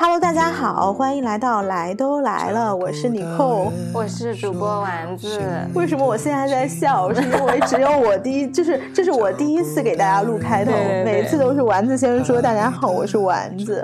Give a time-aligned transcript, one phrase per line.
[0.00, 5.40] Hello，大家好，欢迎来到来都来了，我是你扣，我是主播丸子。
[5.74, 7.12] 为什么我现在在笑？
[7.12, 10.70] 是因为只有我第一， 就是这是我第一次给大家录开头，
[11.04, 13.82] 每次都是丸子先说大家好，我是丸子。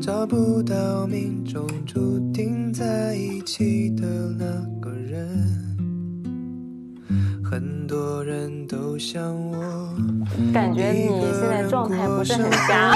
[0.00, 4.06] 找不到命中注定在一起的
[4.38, 4.46] 那
[4.80, 5.59] 个人。
[7.50, 9.92] 很多人都像我，
[10.54, 12.92] 感觉你现在状态不是很佳，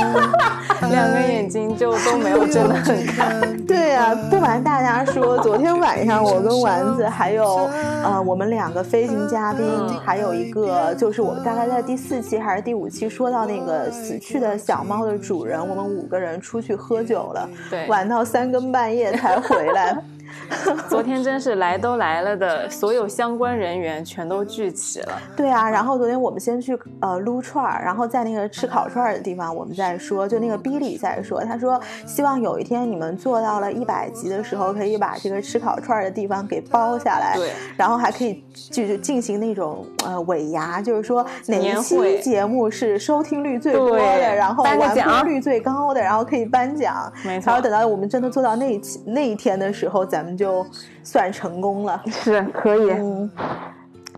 [0.89, 3.41] 两个眼睛就都没有睁得很开。
[3.67, 7.69] 对呀，不瞒大家说， 昨天晚上我跟丸子还有
[8.05, 9.67] 呃我们两个飞行嘉宾，
[10.05, 19.97] 还有一个就是我们大概在第四期还是第五期说到那个死去的小猫的主人，我们五个人出去喝酒了，对，玩到三更半夜才回来。
[20.89, 25.21] 昨天真是来都来了的，所有相关人员全都聚齐了。
[25.37, 37.35] 对啊，然后昨天我们先去呃撸串儿，然后在那个吃烤串儿的地方，我们在说，就那个 Billy 在说，他说希望有一天你们做到了一百集的时候，可以把这个吃烤串儿的地方给包下来。
[37.37, 47.13] 对，然后还可以就是进行那种呃尾牙，就是说哪一期节目是收听率最多的，然后完播率最高的，然后可以颁奖。
[47.25, 47.47] 没错。
[47.47, 50.67] 然后等到我们真的做到那一期那一天的时候，咱们就
[51.03, 52.91] 算成功了， 是可以。
[52.91, 53.31] 嗯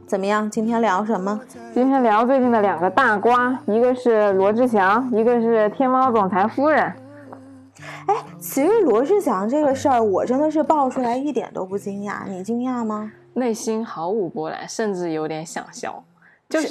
[0.07, 0.49] 怎么样？
[0.49, 1.41] 今天聊什么？
[1.75, 6.81] 今天聊最近的两个大瓜，一个是罗志祥，一个是天猫总裁夫人。
[8.07, 13.11] 哎，其实罗志祥这个事儿，我真的是爆出来一点都不惊讶，你惊讶吗？
[13.35, 16.05] 内心毫无波澜，甚至有点想笑。
[16.49, 16.69] 就是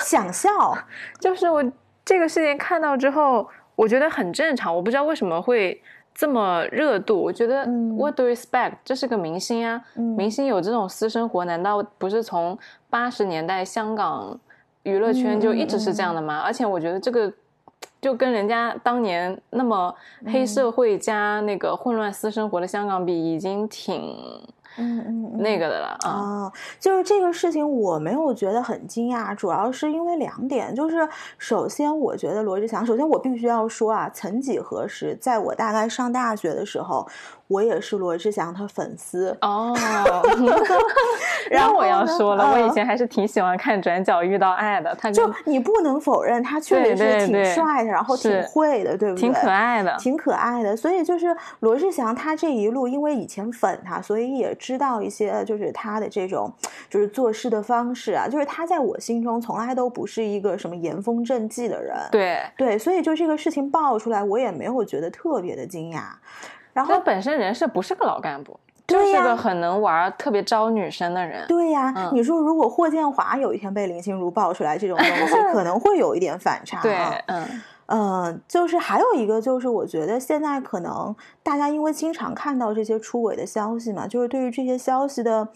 [0.00, 0.76] 想笑，
[1.20, 1.62] 就是我
[2.04, 4.74] 这个事情看到之后，我觉得很正常。
[4.74, 5.80] 我不知道为什么会。
[6.14, 8.74] 这么热度，我觉得 What do you expect？
[8.84, 12.58] 这是个明星啊，明星有这种私生活，难道不是从
[12.90, 14.38] 八十年代香港
[14.82, 16.40] 娱乐圈就一直是这样的吗？
[16.40, 17.32] 而且我觉得这个
[18.00, 19.94] 就跟人家当年那么
[20.26, 24.16] 黑社会加那个混乱私生活的香港比，已经挺。
[24.76, 37.06] 嗯嗯，那个的了啊，就是这个事情我没有觉得很惊讶，主要是因为两点，就是首先我觉得罗志祥，首先我必须要说啊，曾几何时，在我大概上大学的时候。
[37.48, 39.76] 我也是罗志祥他粉丝哦，
[41.50, 44.94] 然后我要说了，我以前还是挺喜欢看《转角遇到爱》的。
[44.94, 49.20] 他就你不能否认，他确实是挺帅的，然后挺会的，对不对？
[49.20, 50.74] 挺可爱的，挺可爱的。
[50.74, 56.48] 所以就是罗志祥他这一路，因为以前粉他，所以也知道一些，就是他的这种
[56.88, 61.96] 就是做事的方式啊，就是他在我心中从来都不是一个什么严风正纪的人。
[62.12, 66.02] 对对，所以就这个事情爆出来，我也没有觉得特别的惊讶。
[66.72, 71.44] 然后本身人设不是个老干部，就是个很能玩、特别招女生的人。
[71.48, 76.80] 对呀，你说如果霍建华有一天被林心如爆出来这种东西， 可能会有一点反差。
[76.80, 76.96] 对，
[77.26, 77.44] 嗯
[77.94, 85.48] 嗯，就是还有一个，就是我觉得现在可能大家因为经常看到这些出轨的消息嘛，就是对于这些消息的。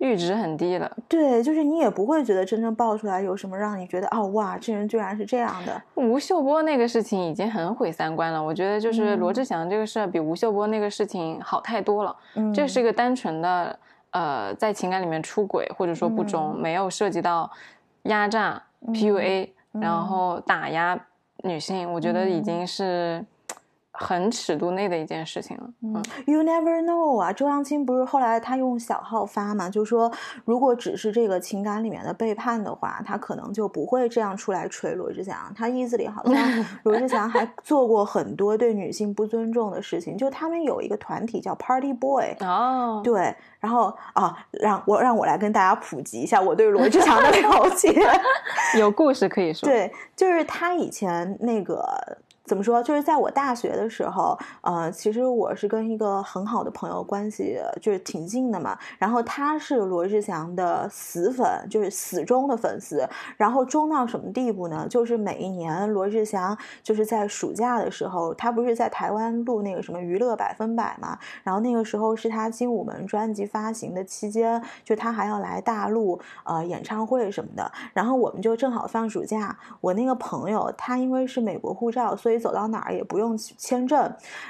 [0.00, 5.80] 阈值很低了，对，就是你也不会觉得真正爆出来有什么让你觉得哦哇，这人居然是这样的。
[5.94, 12.14] 吴秀波那个事情已经很毁三观了，我觉得就是罗志祥这个事儿比吴秀波那个事情好太多了。
[12.34, 13.78] 嗯，这是一个单纯的
[14.10, 17.48] 呃在情感里面出轨或者说不忠，没有涉及到
[18.02, 21.00] 压榨、PUA，然后打压
[21.44, 23.24] 女性，我觉得已经是。
[23.96, 25.70] 很尺度内的一件事情了。
[25.82, 30.10] 嗯，You never know 啊，周扬青不是后来他用小号发嘛，就说
[30.44, 35.52] 如果只是这个情感里面的背叛的话，他可能就不会这样出来锤罗志祥。
[35.56, 36.34] 他意思里好像
[36.82, 40.18] 罗志祥还做过很多对女性不尊重的事情。
[40.18, 47.94] 就他们有一个团体叫 Party Boy 哦，对，然后啊，让我让我来跟大家普及一下我对罗志祥的了解，
[48.76, 49.68] 有故事可以说。
[49.68, 51.84] 对，就是他以前那个。
[52.44, 52.82] 怎么说？
[52.82, 58.78] 就是在我大学的时候，呃，其实我是跟一个很好的朋友关系就是挺近的嘛。
[58.98, 63.08] 然后他是罗志祥的死粉，就是死忠的粉丝。
[63.38, 64.86] 然后忠到什么地步呢？
[64.90, 71.18] 就是每一年罗志祥就是在暑假的时候，他不是在台湾录那个什么娱乐百分百嘛。
[71.44, 77.72] 然后那个时候是他《精武门》专辑发行的期间，就他还要来大陆呃演唱会什么的。
[77.94, 82.33] 然后我们就正好放暑假，我那个朋友他因为是美国护照，所以。
[82.38, 83.98] 走到哪儿也不用签证，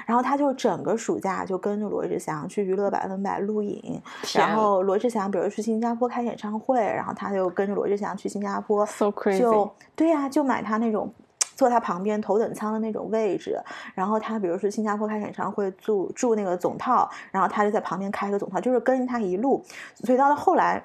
[0.05, 4.01] 然后他就整个暑假就跟着罗志祥去娱乐百分百录影，
[4.35, 11.11] 然后罗志祥比如去新加坡开演唱会，然后他就跟着罗志祥去新加坡，so 就对呀，就买他那种
[11.55, 13.59] 坐他旁边头等舱的那种位置，
[13.93, 19.63] 然后他比如说新加坡开演唱会住住那个总套，然后他就在旁边开个总套，就是跟着他一路，
[20.03, 20.83] 所以到了后来。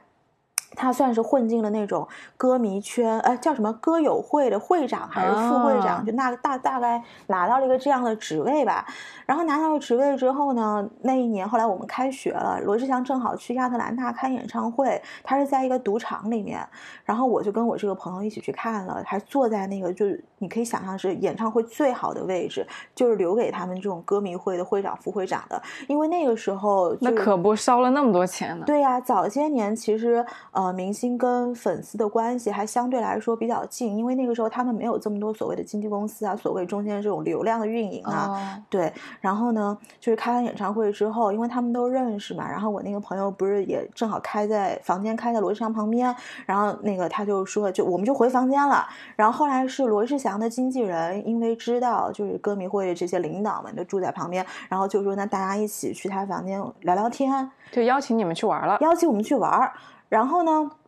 [0.77, 2.07] 他算是混进了那种
[2.37, 6.05] 歌迷圈，哎，叫什么歌友会的会长还是副会长？
[6.07, 8.87] 就那大大概拿到了一个这样的职位吧。
[9.27, 16.65] 然后拿到了职位之后呢，那一年后来我们开学了，罗志祥正好去亚特兰大开演唱会，他是在一个赌场里面，
[17.05, 22.65] 然后我就跟我这个朋友一起去看了，还坐在那个就是你可以想象是演唱会最好的位置，
[22.95, 28.65] 就是留给他们这种歌迷会的会长、副会长的，因为那个时候那可不烧了那么多钱呢。
[28.65, 30.25] 对呀，早些年其实。
[30.53, 38.93] 呃，明星跟粉丝的关系还相对来说比较近，因为那个时候他们没有这么多所谓的经纪公司啊，所谓中间这种流量的运营啊，对。
[39.21, 46.15] 然后呢，就是开完演唱会之后，因为他们都认识嘛，然后我那个朋友不是也正好开在房间开在罗志祥旁边，
[46.47, 48.87] 然后那个他就说，就我们就回房间了。
[49.17, 59.71] 然后后来是罗志祥的经纪人，因为知道就是歌迷会这些领导们都住在旁边，然后就说那大家一起去他房间聊聊天，就邀请你们去玩了，邀请我们去玩。
[60.11, 60.80] 然后呢？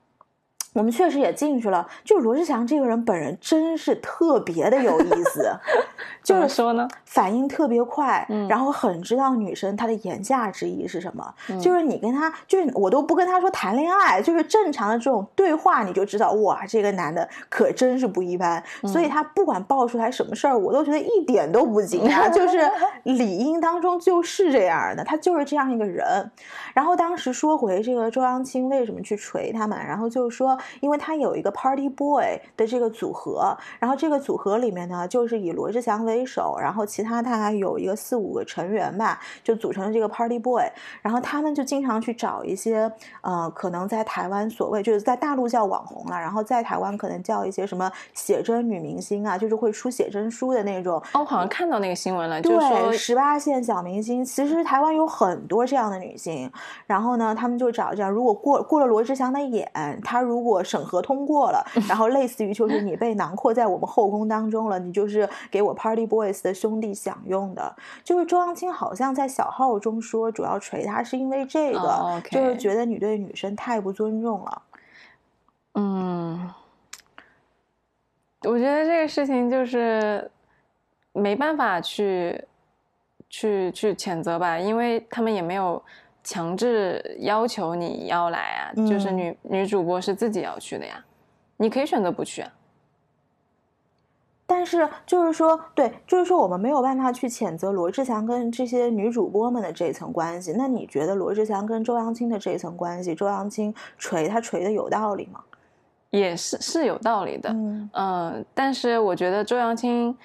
[0.73, 5.51] 我们确实也进去了，就罗志祥这个人本人真是特别的有意思
[6.25, 22.61] 就是说呢，反应特别快，然后很知道女生她的言下之意是什么，就是你跟他，就是我都不跟他说谈恋爱，就是正常的这种对话，你就知道哇，这个男的可真是不一般，所以他不管爆出来什么事儿，我都觉得一点都不惊讶，就是
[23.05, 26.31] 理应当中就是这样的，他就是这样一个人。
[26.73, 30.57] 然后当时说回这个周扬青为什么去锤他们，然后就是说。
[30.81, 40.65] 因为他有一个 Party Boy 的这个组合，然后这个组合里面呢，就是以罗志祥为首，然后其他大概有一个四五个成员吧，就组成了这个 Party Boy。
[41.01, 51.03] 然后他们就经常去找一些呃，可能在台湾所谓就是在大陆叫网红了，然后在台湾可能叫一些什么写真女明星啊，就是会出写真书的那种。
[51.15, 56.51] 哦，我好像看到那个新闻了，对，十八线小明星，其实台湾有很多这样的女星。
[56.87, 59.71] 然后呢，他们就找这样，如果过过了罗志祥的眼，
[60.03, 67.75] 他如果我审核通过了， 然后类似于就是你被囊括在我们后宫当中了，你就是给我 Party Boys 的兄弟享用的。
[68.05, 74.63] 就是周扬青好像在小号中说，主要锤他是因为这个，就是觉得你对女生太不尊重了。
[75.75, 76.51] 嗯，
[78.43, 80.31] 我觉得这个事情就是
[81.13, 82.45] 没办法去
[83.31, 85.83] 去去谴责吧，因为他们也没有。
[86.25, 91.05] 强制要求你要来啊，就是女女主播是自己要去的呀，
[91.57, 92.53] 你可以选择不去啊。
[94.47, 100.53] 但是就是说，对，就是说我们没有办法去谴责罗志祥跟这些女主播们的这一层关系。
[100.57, 105.41] 那你觉得罗志祥跟周扬青的这一层关系，周扬青锤他锤的有道理吗？
[106.11, 107.51] 也是是有道理的，
[107.95, 110.17] 嗯，但是我觉得周扬青。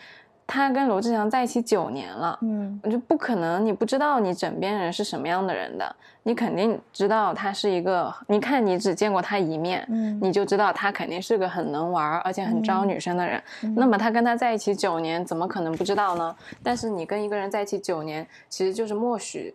[0.47, 13.43] 他跟罗志祥在一起九年了，嗯，我就不可能你不知道你枕边人是什么样的人的，你肯定知道他是一个，你看你只见过他一面，嗯，你就知道他肯定是个很能玩而且很招女生的人。
[13.75, 16.33] 那么他跟他在一起九年，怎么可能不知道呢？
[16.63, 19.53] 但是你跟一个人在一起九年，其实就是默许，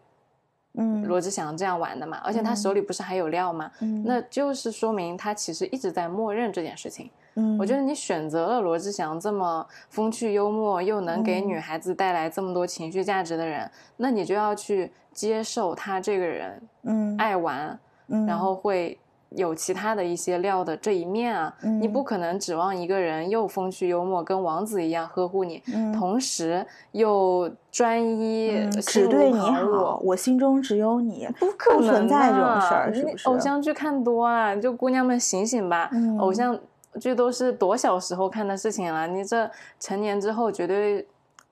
[0.75, 2.21] 嗯，罗志祥这样玩的嘛。
[2.23, 3.71] 而且他手里不是还有料吗？
[3.81, 7.11] 嗯，那就是说明他其实一直在默认这件事情。
[7.35, 18.99] 嗯，我觉得你选择了罗志祥这么风趣幽默，又能给女孩子带来这么多情绪价值的人，那你就要去接受他这个人，嗯，爱玩，嗯，然后会
[19.31, 25.63] 有其他的一些料的这一面啊，你不可能指望一个人又风趣幽默，跟王子一样呵护你，
[25.95, 33.27] 同时又专一，只对你好，我心中只有你，不可能存在这种事儿，是不是？
[33.27, 36.59] 偶像剧看多了，就姑娘们醒醒吧，偶像。
[37.01, 41.07] 这都是多小时候看的事情了，你这成年之后绝对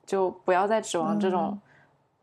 [0.04, 1.58] 就不要再指望这种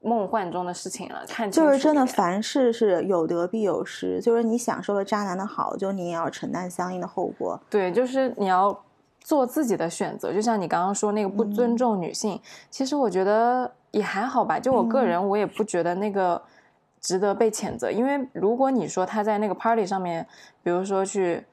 [0.01, 1.23] 梦幻中的事情了。
[1.27, 7.59] 看就是真的，凡事是有得必有失，就是你享受了渣男的好，就你也要承担相应的后果。
[7.71, 8.83] 对，就是你要
[9.19, 10.31] 做自己的选择。
[10.31, 14.59] 就像你刚刚说那个不尊重女性，其实我觉得也还好吧。
[14.59, 16.39] 就我个人，我也不觉得那个
[17.01, 20.25] 值得被谴责，因为如果你说他在那个 party 上面，
[20.61, 21.43] 比如说去。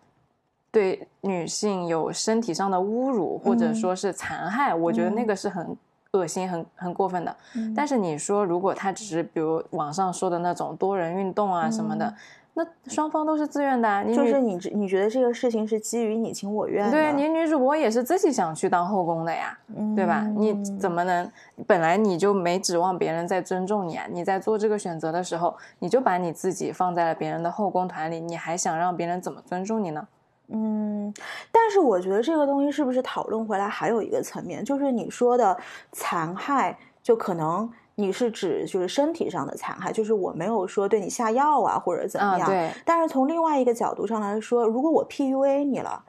[0.74, 5.76] 对女性有身体上的侮辱或者说是残害，我觉得那个是很
[6.10, 7.36] 恶心、很很过分的。
[7.76, 12.12] 但是你说，如果他只是比如网上说的那种多人运动啊什么的，
[12.54, 14.02] 那双方都是自愿的啊。
[14.02, 16.90] 就是你你觉得这个事情是基于你情我愿？
[16.90, 19.56] 对，你女主播也是自己想去当后宫的呀，
[19.94, 20.26] 对吧？
[20.36, 21.30] 你怎么能
[21.68, 24.06] 本来你就没指望别人在尊重你啊？
[24.10, 30.06] 你在做这个选择的时候，你就把你自己放在了别人的后宫团里，你还想让别人怎么尊重你呢？
[30.48, 31.12] 嗯，
[31.50, 35.56] 但是我觉得这个东西是不是讨论回来还有一个层面，就是你说的
[35.92, 42.48] 残害，就可能你是指就是身体上的残害，就是我没有说对你下药啊或者怎么样。
[42.48, 42.70] 对。
[42.84, 46.04] 但是从另外一个角度上来说，如果我 PUA 你了。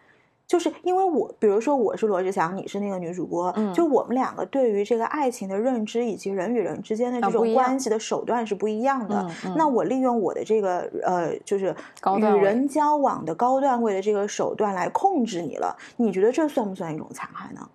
[0.48, 9.28] 就是因为我，比如说我是罗志祥，你是那个女主播，就我们两个对于这个爱情的认知以及人与人之间的这种关系的手段是不一样的。
[9.56, 11.76] 那我利用我的这个呃，就是
[12.20, 17.68] 与人交往的高段位的这个手段来控制你了，你觉得这算不算一种残害呢？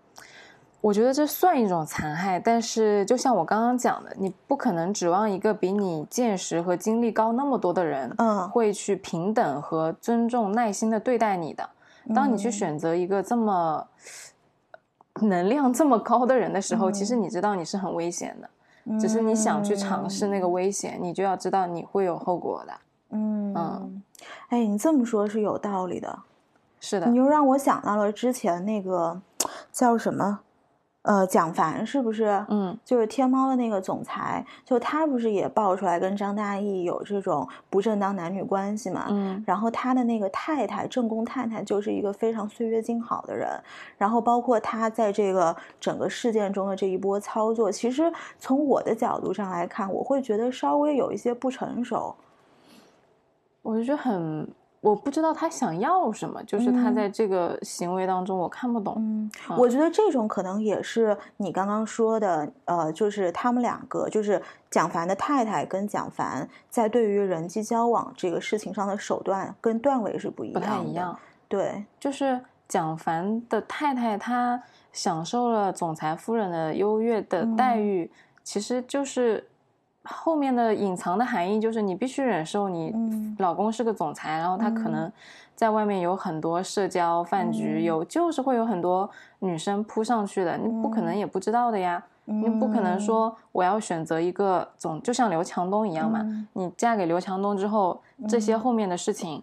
[0.81, 11.69] 我觉得这算一种残害，但是就像我刚刚讲的，你不可能指望一个比你见识和经历高那么多的人，嗯，会去平等和尊重、耐心的对待你的。
[12.15, 13.87] 当你去选择一个这么
[15.23, 22.73] 能量这么高的人的时候，其实你知道你是很危险的，只是你想去尝试那个危险，你就要知道你会有后果的。
[23.11, 23.55] 嗯。
[23.55, 24.03] 嗯，
[24.49, 26.21] 哎，你这么说是有道理的，
[26.81, 29.21] 是的，你又让我想到了之前那个
[29.73, 30.41] 叫什么？
[31.03, 32.45] 呃，蒋凡是不是？
[32.51, 39.07] 嗯，就是天猫的那个总裁，就他不是也爆出来跟张大奕有这种不正当男女关系嘛？
[39.09, 43.49] 嗯，然后他的那个太太正宫太太就是一个非常岁月静好的人，
[43.97, 52.15] 然后包括他在这个整个事件中的这一波操作，其实从我的角度上来看，我会觉得稍微有一些不成熟，
[53.63, 54.47] 我就觉得很。
[54.81, 58.95] 我不知道他想要什么，就是他在这个行为当中，我看不懂。
[58.97, 71.19] 嗯，我觉得这种可能也是你刚刚说的，呃，就是他们两个，就是蒋凡的太太跟蒋凡在对于人际交往这个事情上的手段跟段位是不一样，不太一样。
[71.47, 78.11] 对，就是蒋凡的太太，她享受了总裁夫人的优越的待遇，
[78.43, 79.47] 其实就是。
[80.05, 82.95] 后面的隐藏的含义就是，你必须忍受你
[83.39, 85.13] 老公是个总裁，然后他可能
[85.55, 89.09] 在外面有很多社交饭局，有就是会有很多
[89.41, 92.03] 女生扑上去的，你不可能也不知道的呀。
[92.25, 96.25] 你不可能说我要选择一个总，就像刘强东一样嘛。
[96.55, 99.43] 你嫁给刘强东之后，这些后面的事情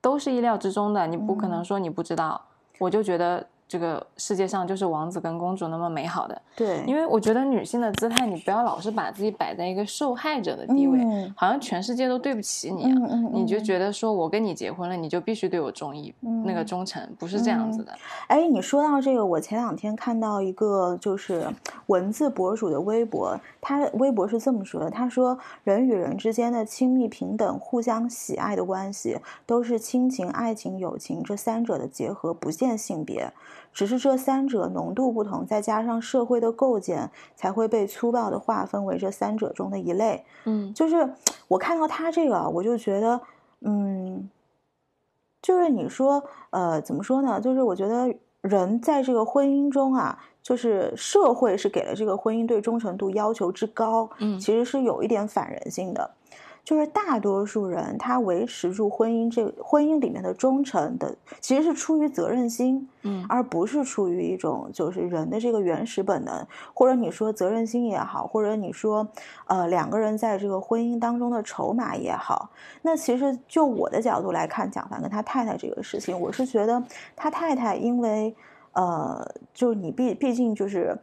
[0.00, 2.40] 都是意料之中的，你不可能说你不知道。
[2.78, 3.46] 我就觉得。
[3.70, 10.98] 这个世界上就是王子跟公主那么美好的，对，因为我觉得女性的姿态，你不要老是把自己摆在一个受害者的地位，
[11.36, 12.92] 好像全世界都对不起你，
[13.32, 16.12] 你就觉得说我跟你结婚了，你就必须对我忠义，
[16.44, 17.96] 那个忠诚不是这样子的。
[18.26, 21.46] 哎，你说到这个，我前两天看到一个就是
[21.86, 33.32] 文字博主的微博，他微博是这么说的，他说人与人之间的亲密、平等、互相喜爱的关系，都是亲情、爱情、友情这三者的结合，不限性别。
[33.72, 40.24] 只是这三者浓度不同，再加上社会的构建，才会被粗暴的划分为这三者中的一类。
[40.44, 41.08] 嗯，就是
[41.48, 43.20] 我看到他这个，我就觉得，
[43.60, 44.28] 嗯，
[45.40, 47.40] 就是你说，呃，怎么说呢？
[47.40, 56.10] 就是我觉得人在这个婚姻中啊，就是社会是给了这个婚姻对忠诚度要求之高，嗯，其实是有一点反人性的。
[56.62, 69.08] 就是大多数人，他维持住婚姻这婚姻里面的忠诚的，其实是出于责任心，嗯，而不是出于一种就是人的这个原始本能，或者你说责任心也好，或者你说，
[69.46, 72.50] 呃，两个人在这个婚姻当中的筹码也好，
[72.82, 76.82] 那其实就我的角度来看，蒋凡跟他太太这个事情，我是觉得
[77.16, 78.34] 他太太因为，
[78.72, 80.96] 呃，就你毕毕竟就是。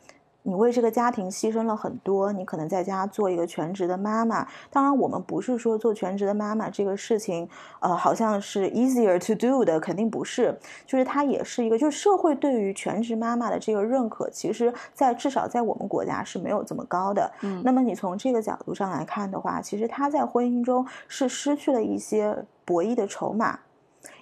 [0.48, 4.48] 你为这个家庭牺牲了很多，你可能在家做一个全职的妈妈。
[4.72, 7.50] 当然，我们不是说做全职的妈妈这个事情，
[7.82, 10.58] 呃，好像是 easier to do 的，肯定不是。
[10.86, 17.30] 就是它也是一个，就是社会对于全职妈妈的这个认可，其实，在至少在我们国家是没有这么高的。
[17.42, 23.60] 嗯，那么你从这个角度上来看的话，其实她在婚姻中是失去了一些博弈的筹码。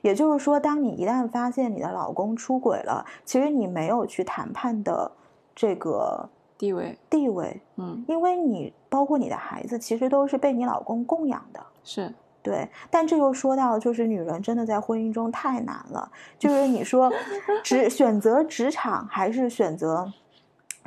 [0.02, 5.12] 也就是说，当你一旦发现你的老公出轨了，其实你没有去谈判的。
[5.56, 12.70] 这个地位，地位，嗯，因为你包括你的孩子，其实都是被你老公供养的，是对。
[12.92, 16.12] 但这又说到，就是女人真的在婚姻中太难了。
[16.38, 17.12] 就是你说，
[17.64, 20.12] 职选择职场还是选择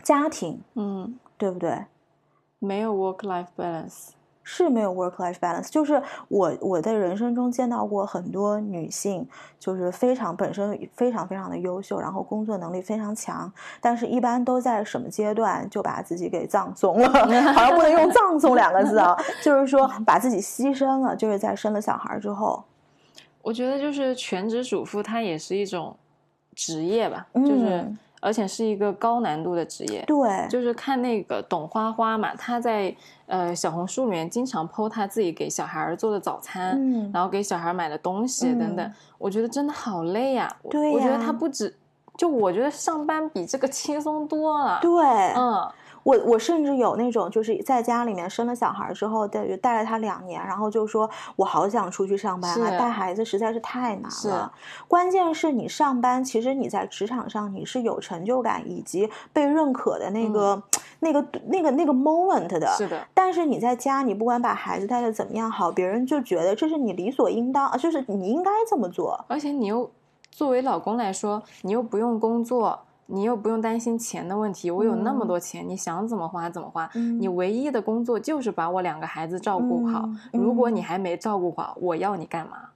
[0.02, 1.84] 家庭，嗯，对不对？
[2.58, 4.10] 没有 work life balance。
[4.50, 9.28] 是没有 work life balance，就是我我在人生中见到过很多女性，
[9.58, 17.10] 就是非常本身非常非常的优秀，然后工作能力非常强，但是一般都在什么阶段就把自己给葬送了，
[17.52, 19.14] 好像不能用葬送两个字啊，
[19.44, 22.64] 就是说把自己牺牲了，就是在生了小孩之后。
[23.42, 25.94] 我觉得就是全职主妇，她也是一种
[26.54, 27.86] 职业吧，就是。
[28.20, 32.94] 而且是一个高难度的职业，对，就是看那个董花花嘛，她在
[33.26, 41.74] 呃小红书里面经常 po 她自己给小孩做的早餐，嗯，然后给小孩买的东西等等，我觉得真的好累呀，对我觉得她不止，
[42.16, 44.90] 就我觉得上班比这个轻松多了，对，
[45.34, 45.68] 嗯。
[46.08, 54.50] 我我甚至有那种就是在家里面生了小孩之后，带带了他两年，然后就说我好想出去上班啊，带孩子实在是太难了。
[54.86, 60.62] 关键是你上班，其实你在职场上你是有成就感以及被认可的那个
[61.00, 62.66] 那个那个那个 moment 的。
[62.68, 63.06] 是的。
[63.12, 69.22] 但是你在家，你不管把孩子带的怎么样好，别人就觉得这是你理所应当，就是你应该这么做。
[69.28, 69.90] 而且你又
[70.30, 72.80] 作为老公来说，你又不用工作。
[73.10, 76.88] 你又不用担心钱的问题，我有那么多钱，你想怎么花怎么花。
[77.18, 80.06] 你唯一的工作就是把我两个孩子照顾好。
[80.32, 82.68] 如果你还没照顾好，我要你干嘛？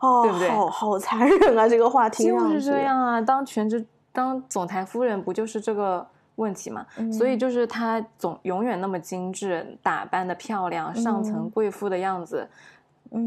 [0.00, 0.48] 哦，对不对？
[0.50, 1.68] 好好残忍啊！
[1.68, 3.20] 这个话题就是这样啊。
[3.20, 6.84] 当全职当总裁夫人不就是这个问题嘛？
[7.12, 12.48] 所以就是她总永远那么精致，打扮的漂亮，上层贵妇的样子。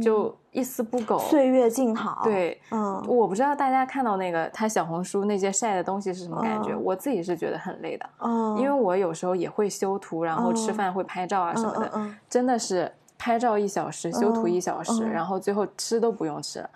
[0.02, 2.22] 就一丝不苟，岁月静好。
[2.24, 8.06] 对，嗯，我不知道大家看到那个他小红书那些晒的东西是什么感觉，我自己是觉得很累的。
[8.20, 11.92] 嗯，因为我有时候也会修图，然后吃饭会拍照啊什么的，
[12.30, 16.70] 真的是拍照一小时，修图一小时，然后最后吃都不用吃了，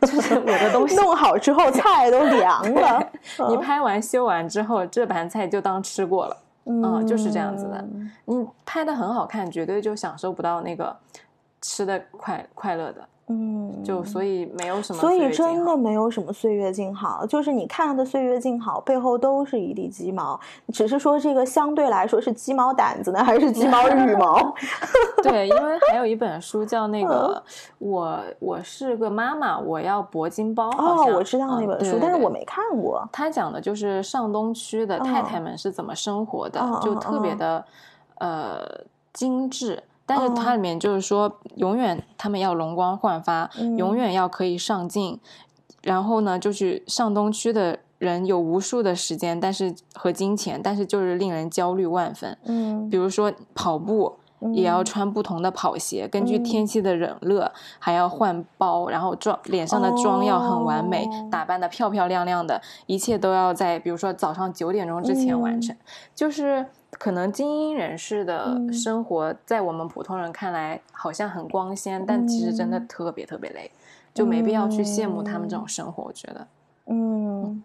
[0.00, 3.10] 就是 我的东西弄好之后菜都凉了。
[3.48, 7.84] 你拍完修完之后，这盘菜就当吃过了，嗯，就是这样子的。
[8.24, 10.96] 你拍的很好看，绝对就享受不到那个。
[11.62, 20.38] 吃的快快乐的，嗯，就所以没有什么，所以真的没有什么岁月静好，就是你看到的岁月静好背后都是一地鸡毛，
[20.72, 24.52] 只是说这个相对来说是鸡毛掸子呢，还是鸡毛 羽毛？
[25.22, 27.40] 对，因为还有一本书叫那个
[27.78, 30.68] 我我是个妈妈，我要铂金包。
[30.70, 33.08] 哦，我知道那本书，但是我没看过。
[33.12, 37.64] 他讲的就是上东区的太太们是怎么生活的，就特别的
[38.18, 38.66] 呃
[39.12, 39.80] 精致。
[40.14, 45.18] 但是它里面就是说，永远他们要容光焕发，永远要可以上镜。
[45.82, 52.36] 然后呢，就是上东区的人有无数的时间，但是和金钱，但是就是令人焦虑万分。
[52.44, 54.14] 嗯，比如说跑步
[54.52, 57.50] 也要穿不同的跑鞋，根据天气的冷热
[57.80, 65.74] 还要换包，然后妆脸上的妆要很完美，打扮的漂漂亮亮的，一切都要在比如说早上九点钟之前完成，
[66.14, 66.66] 就是。
[67.02, 73.68] 可能精英人士的生活，在我们普通人看来好像很光鲜，但其实真的特别特别累，
[74.14, 76.04] 就没必要去羡慕他们这种生活。
[76.04, 76.46] 我觉得，
[76.86, 77.64] 嗯。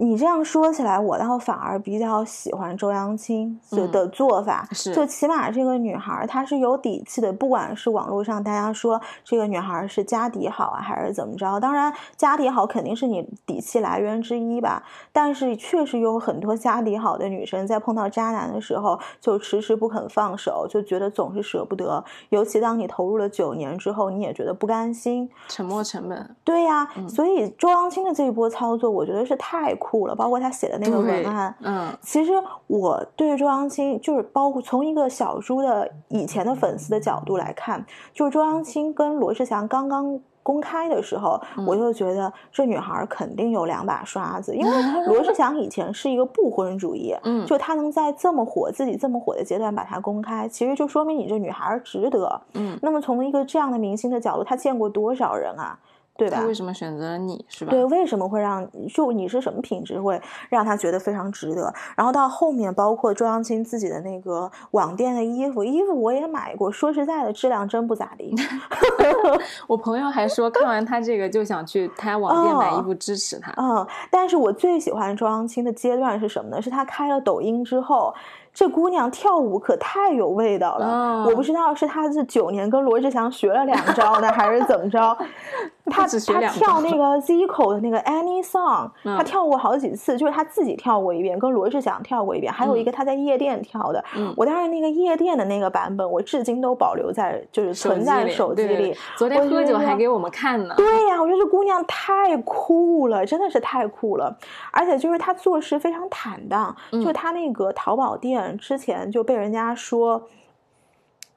[0.00, 3.58] 你这样说起来，我倒反而比较喜欢周扬青
[3.90, 7.32] 的做法，就起码这个女孩她是有底气的。
[7.32, 14.84] 不管是网络上大家说这个女孩是家底好啊，还是怎么着，当然家底好肯定是你底气来源之一吧。
[15.12, 22.04] 但是确实有很多家底好的女生在碰到渣男的时候就迟迟不肯放手，就觉得总是舍不得。
[22.28, 26.36] 尤其当你投入了九年之后，你也觉得不甘心，沉没成本。
[26.44, 29.74] 对呀，所以周扬青的这一波操作，我觉得是太。
[29.87, 32.32] 酷了，包括他写的那个文案，嗯，其实
[32.66, 44.70] 我对周扬青就是包括从一个小猪的以前的粉丝的角度来看，就是周扬青跟罗志祥刚刚公开的时候，我就觉得这女孩肯定有两把刷子，因为
[45.06, 55.78] 罗志祥以前是一个不婚主义，嗯，就他能在这么火自己这么火的阶段把它公开，其实就说明你这女孩值得，嗯，那么从一个这样的明星的角度，他见过多少人啊？
[56.18, 56.38] 对吧？
[56.38, 57.70] 他为什么选择了你是吧？
[57.70, 61.72] 对，为什么会让就你是什么品质会让他觉得非常值得？
[61.96, 68.34] 然后到后面，包括周扬青自己的那个网店的衣服，衣服我也买过，说实在的，质量真不咋地。
[69.68, 73.52] 我朋友还说看完他这个就想去他网店买衣服支持他。
[73.56, 76.60] 嗯，但是我最喜欢周扬青的阶段是什么呢？
[76.60, 78.12] 是他开了抖音之后。
[78.58, 85.16] 这姑娘跳舞可太有味道了，我不知道是她是九年跟罗志祥学了两招呢，还是怎么着？
[85.88, 94.04] 她她跳那个 Zico 的那个 Any Song，她跳过好几次，就是她自己跳过一遍，跟罗志祥跳过一遍，还有一个她在夜店跳的。
[94.36, 98.94] 我当时那个夜店的那个版本，我至今都保留在，就是存在手机里。
[99.16, 100.74] 昨天喝酒还给我们看呢。
[100.76, 104.36] 对呀，我觉得这姑娘太酷了，真的是太酷了，
[104.72, 108.47] 而且就是她做事非常坦荡，就她那个淘宝店。
[108.56, 110.28] 之前就被人家说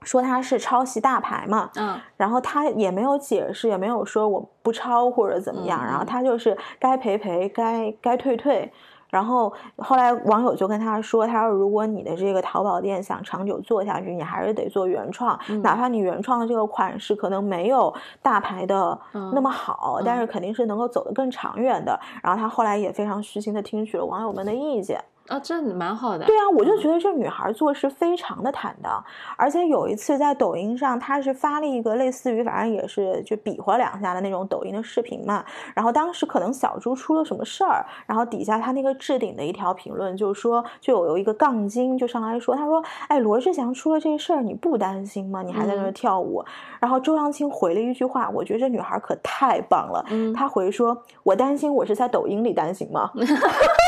[0.03, 8.71] 说他是抄袭大牌嘛，嗯，然后他也没有解释，也没有说我不抄或者怎么样，然后他就是该赔赔，该该退退。
[9.11, 25.03] 然后后来网友就跟他说：“他说如果你的这个淘宝店想长久做下去，你还是得做原创，哪怕你原创的这个款式可能没有大牌的那么好，但是肯定是能够走得更长远的。”然后他后来也非常虚心的听取了网友们的意见。
[25.27, 26.25] 啊，这蛮好的。
[26.25, 29.01] 对啊，我就觉得这女孩做事非常的坦荡，
[29.37, 35.45] 而且有一次在抖音上，她是发了一个类似于反正也是就比划两下的那种抖音的视频嘛。
[35.73, 45.41] 然后当时可能小猪出了什么事儿，然后底下她那个置顶的一条评论就说，就有有一个杠精就上来说，他说：“哎，罗志祥出了这事儿，你不担心吗？
[45.43, 46.43] 你还在那跳舞。”
[46.81, 50.03] 然后周扬青回了一句话，我觉得这女孩可太棒了。
[50.35, 53.11] 她回说：“我担心我是在抖音里担心吗？”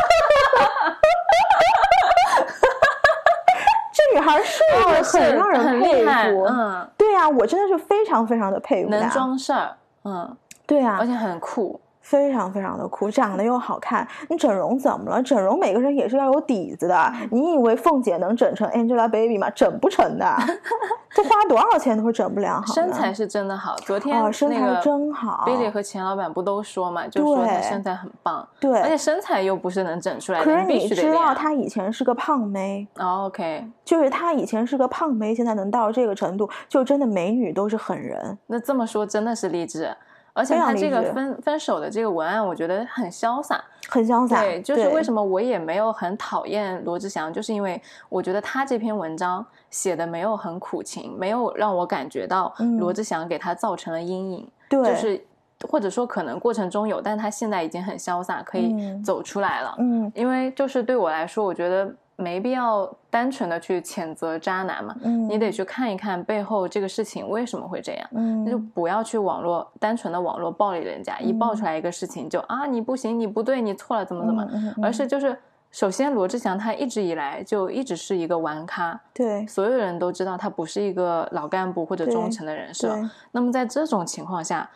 [4.13, 9.71] 女孩是很让人佩服，嗯，对呀，我真的是非常非常的佩服，能装事儿，
[10.04, 11.80] 嗯，对呀，而且很酷。
[12.04, 14.08] 非常非常的酷，长得又好看。
[14.30, 15.24] 你整容怎么了？
[15.24, 17.12] 整容每个人也是要有底子的。
[17.32, 19.50] 你以为凤姐能整成 Angelababy 吗？
[19.50, 20.36] 整不成的，
[21.16, 22.62] 这花多少钱都是整不了。
[22.68, 23.76] 身材是真的好。
[23.78, 25.46] 昨天哦身材真好。
[25.48, 28.46] Billy 和钱老板不都说嘛，就说他身材很棒。
[28.60, 30.46] 对，而且身材又不是能整出来的。
[30.46, 32.86] 可是你知道她以前是个胖妹。
[33.00, 38.38] OK，就是她以前是个胖妹，现在能到这个程度，就真的美女都是狠人。
[38.48, 39.96] 那这么说真的是励志。
[40.34, 44.41] 而且他这个分分手的这个文案，我觉得很潇洒，很潇洒。
[44.41, 54.48] 对，就是为什么我也没有很讨厌罗志祥，就是因为我觉得他这篇文章写的没有很苦情，没有让我感觉到罗志祥给他造成了阴影。
[54.67, 55.24] 对，就是
[55.69, 59.76] 或者说可能过程中有，但他现在已经很潇洒，可以走出来了。
[59.78, 61.93] 嗯，因为就是对我来说，我觉得。
[62.15, 64.95] 没必要单纯的去谴责渣男嘛，
[65.28, 68.08] 你得去看一看背后这个事情为什么会这样，
[68.45, 74.47] 那就不要去网络单纯的网络暴力人家，一爆出来一个事情就啊你不行你不对你错了怎么怎么，
[74.82, 75.36] 而是就是
[75.71, 82.95] 首先罗志祥他一直以来就一直是一个玩咖，对，所有人都知道他不是一个老干部或者忠诚的人设，
[83.32, 84.69] 那么在这种情况下，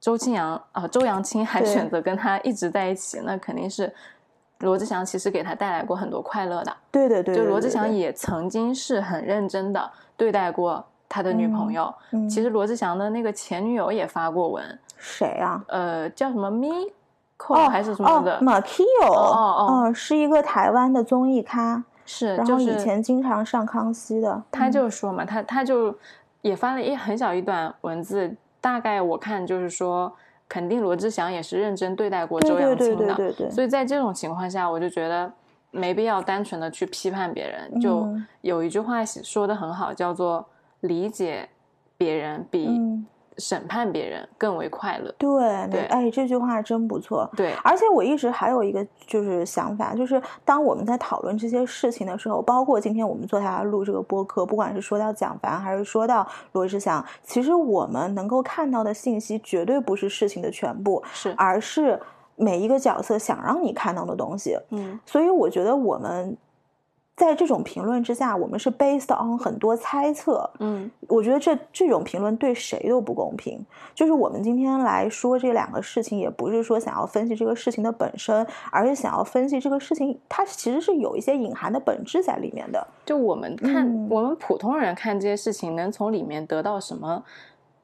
[0.00, 3.92] 周青阳啊周扬青还选择跟他一直在一起，那肯定是。
[4.60, 11.94] 罗志祥其实给他带来过很多快乐的，对对对，就罗志祥也曾经是很认真的对待过他的女朋友。
[12.28, 15.64] 其实罗志祥的那个前女友也发过文，谁啊？
[15.68, 24.42] 呃，叫什么 Miko 还是什么的？Makio，哦哦，是一个台湾的综艺咖，是，然后以前经常上康熙的。
[24.50, 25.96] 他就说嘛，他他就
[26.42, 30.12] 也发了一很小一段文字，大概我看就是说。
[30.48, 35.30] 肯定罗志祥也是认真对待过周扬青的，所以在这种情况下，我就觉得
[35.70, 37.80] 没必要单纯的去批判别人。
[37.80, 38.08] 就
[38.40, 40.48] 有一句话说的很好，叫做
[40.80, 41.48] 理解
[41.96, 42.68] 别人比。
[43.38, 45.14] 审判别人更为快乐。
[45.16, 45.30] 对
[45.70, 47.28] 对，哎，这句话真不错。
[47.36, 62.00] 对，而且我一直还有一个就是想法，就是当我们在讨论这些事情的时候，包括今天我们坐下来录这个播客，不管是说到蒋凡还是说到罗志祥，其实我们能够看到的信息绝对不是事情的全部，是，而是
[62.36, 64.58] 每一个角色想让你看到的东西。
[64.70, 66.36] 嗯，所以我觉得我们。
[67.18, 70.48] 在这种评论之下，我们是 based on 很多猜测。
[70.60, 73.66] 嗯，我觉得这这种评论对谁都不公平。
[73.92, 82.86] 就是我们今天来说这两个事情，也不是说想要分析这个事情的本身，而是想要分析这个事情，它其实是有一些隐含的本质在里面的。
[83.04, 87.24] 就我们看，我们普通人看这些事情，能从里面得到什么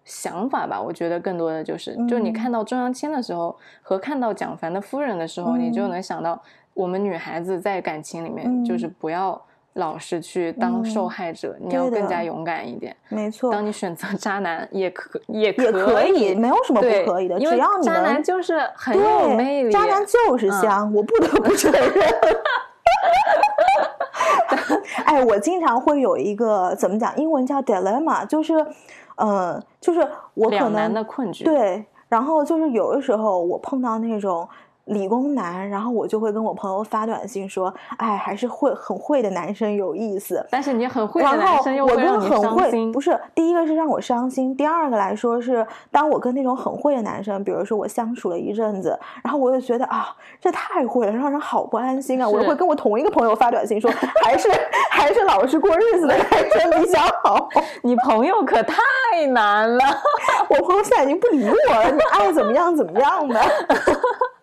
[0.04, 0.80] 想法吧？
[0.80, 6.40] 我觉得更多的就是，就你看到中央青的时候，和看到蒋凡的夫人的时候，你就能想到。
[6.74, 9.40] 我们女孩子在感情里面，就是不要
[9.74, 12.94] 老是去当受害者，你要更加勇敢一点。
[13.08, 22.08] 没错，当你选择渣男，也可也可以，没有什么不可以的，只要你渣男就是很有魅力，渣男就是香，我不得不承认。
[25.04, 28.54] 哎，我经常会有一个怎么讲，英文叫 dilemma，就是，
[29.16, 31.44] 呃，就是我可能的困局。
[31.44, 34.48] 对，然后就是有的时候我碰到那种。
[34.86, 42.92] 理工男，然后我就会跟我朋友发短信说：“哎，还是会很会的男生有意思。”但是你很会的男生又会让你伤心。
[42.92, 52.28] 不是，第一个是让我伤心，第二个来说是，当我跟那种很会的男生，比如说我相处了一阵子，然后我就觉得啊，这太会了，让人好不安心啊！
[52.28, 53.90] 我就会跟我同一个朋友发短信说
[54.22, 54.50] ：“还是
[54.90, 57.48] 还是老实过日子的男生比较好。
[57.82, 58.76] ”你朋友可太
[59.30, 59.84] 难了，
[60.50, 63.40] 我朋友现在已经不理我了，你爱怎么样怎么样的。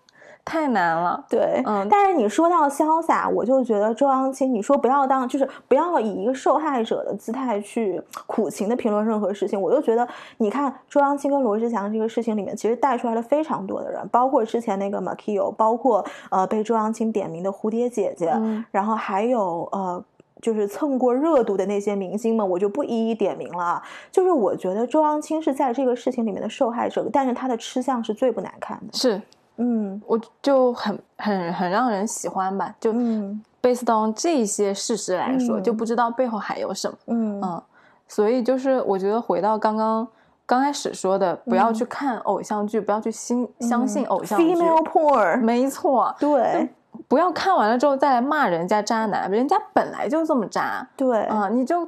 [0.51, 10.05] 太难了，对，嗯，但是你说到潇洒，我就觉得周扬青，你说不要当，就是不要以一个受害者的姿态去苦情的评论任何事情，我就觉得，
[10.39, 18.37] 你看周扬青跟罗志祥这个事情里面，其实带出来了非常多的人，包括之前那个 Makio，包括呃被周扬青点名的蝴蝶姐姐，
[18.71, 20.03] 然后还有呃
[20.41, 23.81] 就是蹭过热度的那些明星们，我就不一一点名了。
[24.11, 29.21] 就是我觉得周扬青是在这个事情里面的受害者，但是他的吃相是最不难看的，是。
[29.61, 32.91] 嗯，我就很很很让人喜欢吧，就
[33.61, 36.97] based on 这些事实来说，就不知道背后还有什么。
[37.05, 37.61] 嗯嗯，
[38.07, 40.07] 所以就是我觉得回到刚刚
[40.45, 44.55] 刚开始说的，不要去看偶像剧，不要去信相信偶像剧。
[44.55, 46.67] Female porn，没错，对，
[47.07, 50.87] 不要看完了之后再来骂人家渣男，人家本来就这么渣。
[50.97, 51.87] 对啊，你就。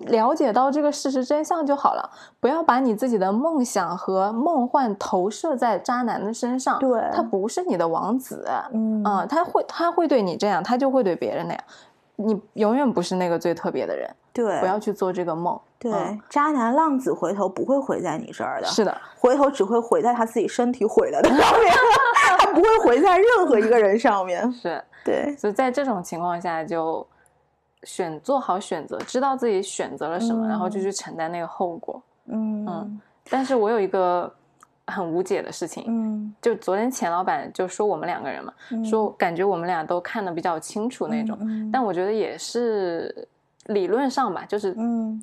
[0.00, 6.78] 了解到这个事实真相就好了，不要把你自己的梦想和梦幻投射在渣男的身上。
[6.80, 11.62] 对，他不是你的王子，嗯啊，他会他会对你这样，他就会对别人那样。
[12.16, 14.08] 你永远不是那个最特别的人。
[14.32, 15.58] 对，不要去做这个梦。
[15.78, 15.92] 对，
[16.28, 21.72] 渣男浪子回头不会毁在你这儿的，是的，回头只会毁在他自己身体毁了的上面，
[22.38, 24.52] 他不会毁在任何一个人上面。
[24.52, 27.06] 是，对，所以在这种情况下就。
[27.84, 32.02] 选做好选择，知道自己选择了什么，然后就去承担那个后果。
[32.26, 33.00] 嗯嗯。
[33.30, 34.32] 但是我有一个
[34.86, 38.52] 很无解的事情，嗯，就昨天钱老板就说我们两个人嘛，
[38.84, 41.38] 说感觉我们俩都看得比较清楚那种，
[41.72, 43.26] 但我觉得也是
[43.66, 45.22] 理论上吧，就是嗯。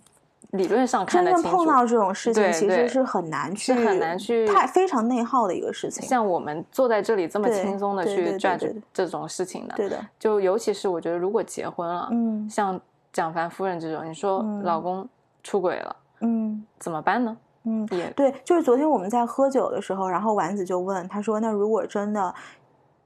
[0.51, 6.03] 理论上看得清楚，碰到这种事情其实是很难去，很难去，太非常内耗的一个事情。
[6.03, 9.97] 像我们坐在这里这么轻松的去 judge 这种事情的，对的。
[10.19, 12.79] 就尤其是我觉得，如果结婚了，嗯，像
[13.13, 15.07] 蒋凡夫人这种，你说老公
[15.43, 17.37] 出轨了，嗯，怎么办呢？
[17.63, 17.85] 嗯，
[18.15, 22.33] 对，就是昨天我们在喝酒的时候，然后丸子就问他说：“那如果真的……”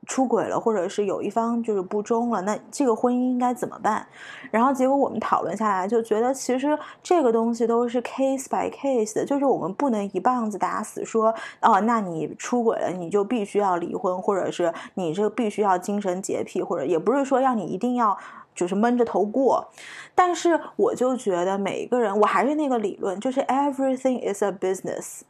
[0.05, 4.05] 出轨了，或者是有一方就是不忠了，那这个婚姻应该怎么办？
[4.51, 18.17] 然后结果我们讨论下来，就觉得其实这个东西都是 case by case 的，就是我们不能一棒子打死说，哦，那你出轨了，你就必须要离婚，或者是你这个必须要精神洁癖，或者也不是说让你一定要
[18.53, 19.67] 就是闷着头过。
[20.13, 25.21] 但是我就觉得每一个人，我还是那个理论，就是 everything is a business。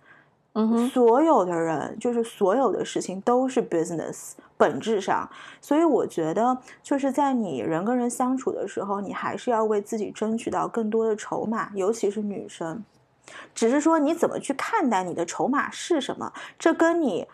[0.58, 5.30] 嗯，所有的人就是所有的事情都是 business，本质上，
[5.62, 12.84] 所以我觉得就是在你人跟人相处的时候，你还是要为自己争取到更多的筹码，尤其是女生，
[13.54, 17.28] 只是说你怎么去看待你的筹码是什么，这跟你。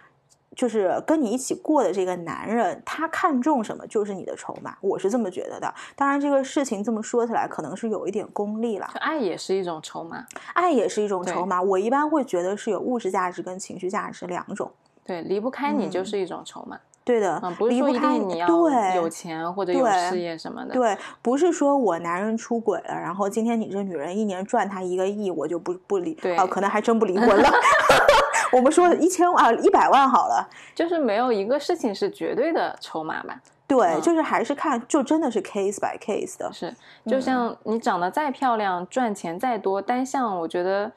[0.53, 5.73] 就是跟你一起过的这个男人，他看重什么就是你的筹码，我是这么觉得的。
[5.95, 8.85] 当然，这个事情这么说起来，可能是有一点功利了。
[8.95, 11.61] 爱也是一种筹码，爱也是一种筹码。
[11.61, 14.69] 我一般会觉得是有物质价值跟情绪价值两种。
[15.05, 16.77] 对，离不开你就是一种筹码。
[17.03, 20.73] 对的，不是说一定你要对有钱或者有事业什么的。
[20.73, 27.49] 对，不是说我男人出轨了，然后今天你这女人一年赚他一个亿，我就不不离，啊，可能还真不离婚了。
[28.53, 33.41] 我们说一千万、一百万好了，就是没有一个事情是绝对的筹码吧？
[33.67, 36.51] 对，就是还是看，就真的是 case by case 的。
[36.53, 36.71] 是，
[37.07, 40.91] 就像你长得再漂亮，赚钱再多，单向我觉得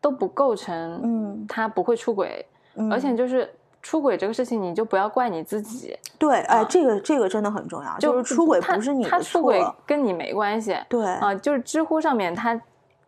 [0.00, 2.46] 都不构成，嗯，他不会出轨，
[2.90, 3.52] 而且就是。
[3.82, 5.96] 出轨这个事情，你就不要怪你自己。
[6.18, 7.96] 对，哎，这个这个真的很重要。
[7.98, 10.76] 就是出轨不是你的错，他出轨跟你没关系。
[10.88, 12.60] 对啊，就是知乎上面他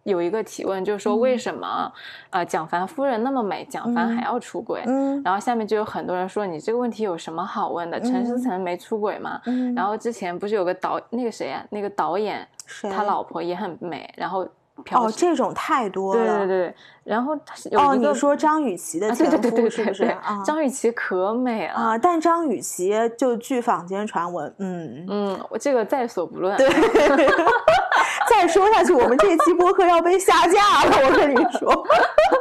[0.05, 1.93] 有一个提问，就是说为什么
[2.31, 4.83] 呃蒋凡夫人那么美，蒋凡还要出轨？
[4.87, 8.01] 嗯，然后下面就有很多人说你这个问题有什么好问的？
[8.01, 9.41] 陈思诚没出轨吗？
[9.47, 12.47] 嗯，然后之前不是有个导那个谁啊，那个导演
[12.91, 14.49] 他老婆也很美，然后。
[14.90, 16.38] 哦，这种太多了。
[16.38, 17.35] 对对对，然后
[17.73, 20.16] 哦，你说张雨绮的前夫是不是？
[20.45, 21.99] 张雨绮可美了啊！
[21.99, 26.57] 但张雨绮就据坊间传闻，嗯嗯，我这个在所不论。
[26.57, 26.68] 对，
[28.29, 31.07] 再说下去，我们这期播客要被下架了。
[31.07, 31.85] 我跟你说，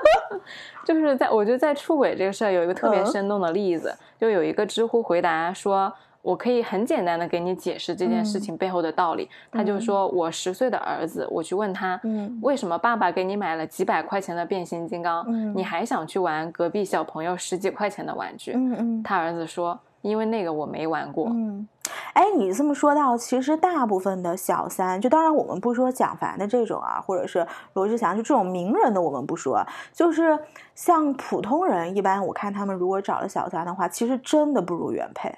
[0.86, 5.92] 就是在我觉得在出轨这个事儿有一个特别生动的例子，就有一个知乎回答说。
[6.22, 9.30] 我可以很简单的给你解释这件事情背后的道理。
[9.52, 18.54] 他就说，我十岁的儿子，我去问他，嗯为什么爸爸给你买了几百块钱的变形金刚，你还想去玩隔壁小朋友十几块钱的玩具？
[18.54, 21.28] 嗯嗯，他儿子说，因为那个我没玩过。
[21.30, 21.68] 嗯，
[22.14, 30.38] 哎，你这么说到，其实大部分的小三，就当然我们不说蒋凡的这种啊，或者是罗志祥，就这种名人的我们不说，就是
[30.76, 35.34] 像普通人，一般我看他们如果找了小三的话，其实真的不如原配。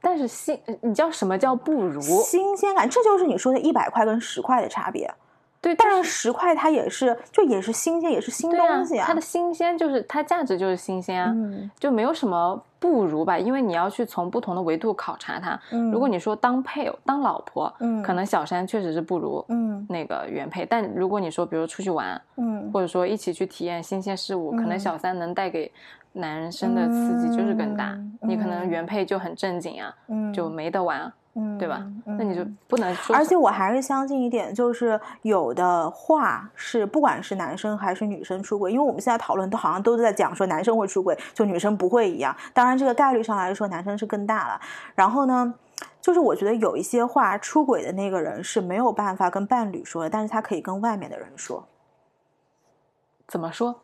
[0.00, 2.88] 但是新，你知道什么叫不如新鲜感？
[2.88, 5.12] 这就是你说的一百块跟十块的差别。
[5.62, 9.04] 对，但是十块它也是，就也是新鲜，也是新东西啊。
[9.06, 11.36] 它的新鲜就是它价值就是新鲜啊，
[11.78, 13.38] 就没有什么不如吧？
[13.38, 15.60] 因为你要去从不同的维度考察它。
[15.92, 20.64] 如果你说当配偶、当老婆，嗯，可能小三确实是不如，嗯，那个原配。
[20.64, 25.70] 但如果你说，比如出去玩，嗯，或者说一起去体验新鲜事物，可能小三能带给。
[26.12, 29.94] 男生的刺激就是更大，你可能原配就很正经啊，
[30.34, 31.86] 就没得玩，嗯，对吧？
[32.04, 33.14] 那你就不能说。
[33.14, 42.36] 而且我还是相信一点，就是有的话是不管是男生还是女生出轨，因为我们现在讨论都好像都在讲说男生会出轨，就女生不会一样。
[42.52, 44.60] 当然，这个概率上来说，男生是更大了。
[44.96, 45.54] 然后呢，
[46.00, 51.64] 就是我觉得有一些话，出轨的那个人是没有办法跟伴侣说的，但是他可以跟外面的人说。
[53.28, 53.82] 怎么说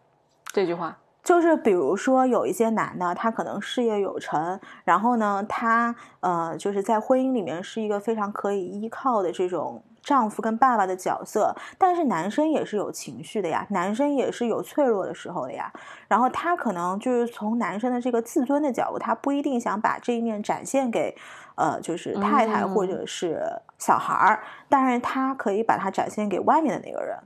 [0.53, 0.99] 这句话？
[1.27, 11.53] 就是比如说，有一些男的，他可能事业有成，然后呢，他呃，就是在婚姻里面是一个非常可以依靠的这种丈夫跟爸爸的角色。
[11.77, 15.73] 但是男生也是有情绪的呀，男生也是有脆弱的时候的呀。
[16.07, 21.17] 然后他可能就是从男生的这个自尊的角度，他不一定想把这一面展现给
[21.57, 23.43] 呃，就是太太或者是
[23.79, 27.19] 小孩儿，但是他可以把它展现给外面的那个人。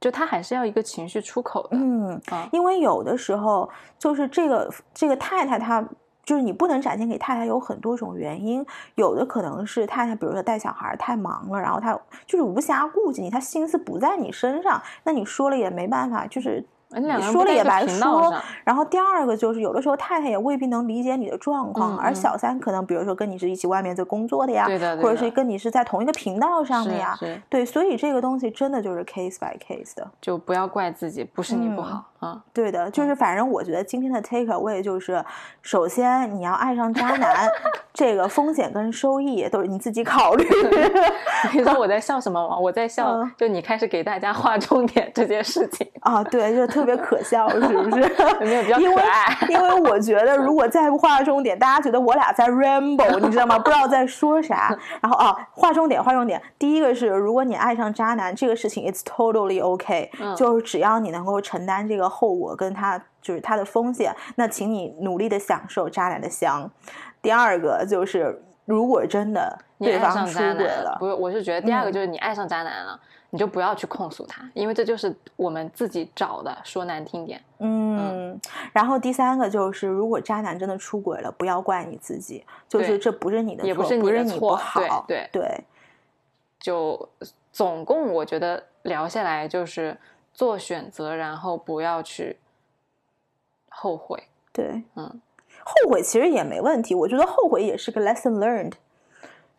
[0.00, 2.20] 就他还是要一个情绪出口的，嗯，
[2.52, 5.86] 因为有的时候就是这个这个太太，她
[6.24, 11.92] 就是你不能展现给太太，有很多种原因，有的可能是太太，比如说带小孩太忙了，然后她
[12.26, 16.64] 就是无暇顾及你，她心思不在你身上，那你说了也没办法，就是。
[16.92, 24.66] 你说了也白说，然后第二个就是有的时候太太也未必能理解你的状况，而小三可能比如说跟你是一起外面在工作的呀，
[25.02, 27.16] 或者是跟你是在同一个频道上的呀，
[27.48, 35.22] 对，所以这个东西真的就是 case by case 的，就不要怪自己，不是你不好啊，对的，就是反正我觉得今天的 take away 就是，
[35.60, 37.50] 首先你要爱上渣男，
[37.92, 40.46] 这个风险跟收益都是你自己考虑。
[41.52, 42.56] 你知道我在笑什么吗？
[42.58, 46.70] 我在笑，就你开始给大家划重点这件事情啊，对，就。
[46.70, 48.00] 特别可笑，是不是？
[48.40, 49.36] 没有比较可爱。
[49.48, 53.58] 因为我觉得，如果再不划重点，大家觉得我俩在 ramble，你知道吗？
[53.58, 54.72] 不知道在说啥。
[55.00, 56.40] 然后啊，划重点，划重点。
[56.60, 66.68] 第一个是，如果你爱上渣男，这个事情 it's totally OK，就是只要你能够承担这个后果，跟他就是他的风险，那请你努力的享受渣男的香。
[67.22, 73.00] 第二个就是，如果真的对方出轨了，不是，我是觉得第二个就是你爱上渣男了。
[73.32, 76.52] 你就不要去控诉他，因为这就是我们自己找的。
[76.64, 78.36] 说难听点，嗯。
[78.72, 84.60] 然后第三个就是，如果渣男真的出轨了，不要怪你自己，就是这不是你的错，也不是你的错。
[84.74, 85.64] 对对对。
[86.58, 87.08] 就
[87.52, 89.96] 总共我觉得聊下来就是
[90.40, 92.38] 做选择，然后不要去
[93.68, 94.24] 后悔。
[94.54, 95.20] 对，嗯，
[95.62, 98.72] 后悔其实也没问题，我觉得后悔也是个 lesson learned。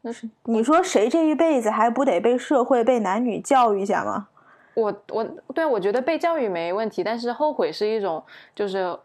[0.02, 4.30] 那是你说谁这一辈子还不得被社会、被男女教育一下吗？
[4.74, 8.24] 我我对我觉得被教育没问题，但是后悔是一种
[8.56, 8.98] 就是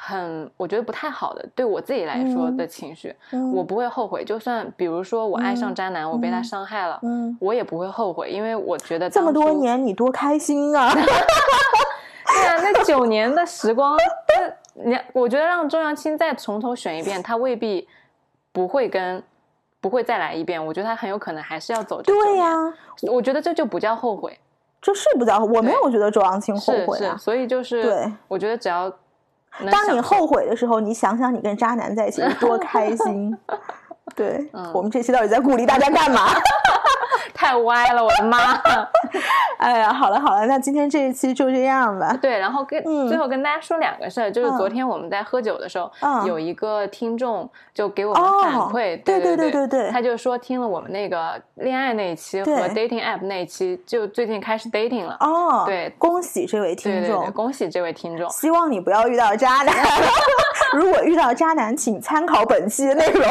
[0.00, 3.14] 很我觉得不太好的对我自己来说的情绪。
[3.52, 10.92] 我不会后悔，就算比如说我爱上渣男，我被他伤害了，嗯我也不会后悔，因为我觉得这么多年你多开心啊！
[10.94, 13.96] 对啊，那九年的时光，
[14.74, 17.88] 你我觉得让周扬青再从头选一遍，他未必
[18.52, 19.22] 不会跟。
[19.80, 22.02] 不会再来一遍，我觉得他很有可能还是要走。
[22.02, 22.52] 对呀，
[23.12, 24.36] 我觉得这就不叫后悔，
[24.82, 27.16] 这是不叫我没有觉得周扬青后悔啊。
[27.16, 28.92] 所以就是对，我觉得只要
[29.70, 33.36] 当你后悔的时候，你想想你跟渣男在一起多 开心。
[34.14, 36.28] 对，我们这期到底在鼓励大家干嘛？
[37.34, 38.54] 太歪了，我的妈！
[39.58, 42.16] 哎呀，好了好了，那今天这一期就这样吧。
[42.20, 45.90] 对，然后跟最后跟大家说两个事儿，就是昨天我们在喝酒的时候，
[46.26, 55.16] 有一个听众就给我们反馈，对对对对对，他就说听了我们那个恋爱那一期和 dating app 那一期，就最近开始 dating 了。
[55.20, 59.74] 哦，对，恭喜这位听众，恭喜这位听众，希望你不要遇到渣男。
[60.74, 63.24] 如果遇到渣男，请参考本期的内容。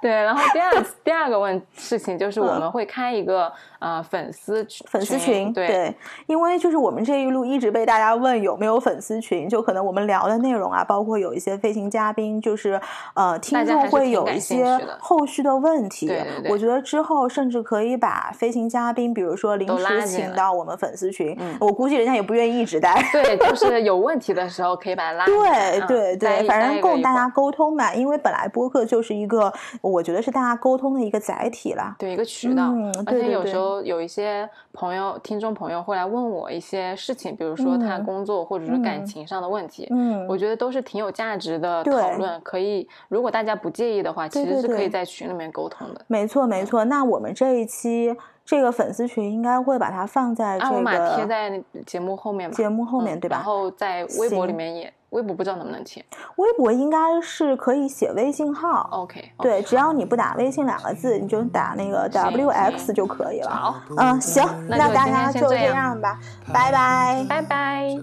[0.00, 5.94] 对，然后第二 第二个问事情就是我们会开一个呃粉丝粉丝群，对，
[6.26, 12.80] 因为就是我们这一路一直被大家问有没有粉丝群，就可能我们聊的内容啊，包括有一些飞行嘉宾，就是
[13.14, 16.10] 呃听众会有一些后续的问题，
[16.48, 29.52] 我觉得之后甚至可以把飞行嘉宾，比如说临时请到我们粉丝群，我估计人家也不愿意一直待，对，就是有问题的时候可以把他拉，对对对，反正供大家沟通嘛，因为本来播客就是一个。
[29.88, 32.72] 我觉得是大家沟通的一个载体啦，对一个渠道。
[33.06, 42.40] 而且有时候有一些朋友、听众朋友会来问我一些事情，比如说他工作或者是感情上的问题，嗯，我觉得都是挺有价值的讨论。
[42.42, 46.00] 可以，如果大家不介意的话，其实是可以在群里面沟通的。
[46.06, 46.84] 没错，没错。
[46.84, 53.36] 那我们这一期这个粉丝群应该会把它放在这个贴在节目后面，节目后面对吧？
[53.36, 54.92] 然后在微博里面也。
[55.10, 56.04] 微博不知道能不能签，
[56.36, 58.88] 微博应该是可以写微信号。
[58.92, 63.50] OK，对，只要你不打微信两个字，你就打那个 WX 就可以了。
[63.50, 66.20] 好，嗯，行，那大家就这样吧，
[66.52, 67.98] 拜拜，拜拜。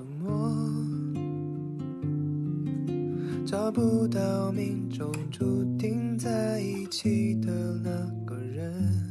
[3.46, 7.52] 找不到命中注定在一起的
[7.84, 7.90] 那
[8.26, 9.05] 个人。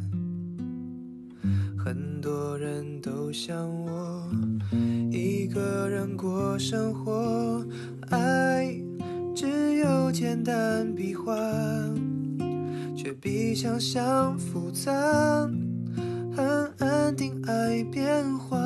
[1.85, 4.26] 很多人都像我，
[5.11, 7.62] 一个人过生活，
[8.09, 8.74] 爱
[9.35, 11.35] 只有简单笔画，
[12.97, 14.91] 却比想象复杂。
[16.35, 18.57] 很安定，爱变化。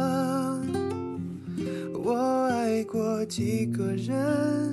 [2.00, 4.72] 我爱过几个人，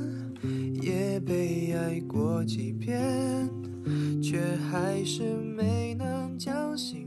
[0.84, 3.50] 也被爱过几遍，
[4.22, 4.40] 却
[4.72, 7.05] 还是没能将心。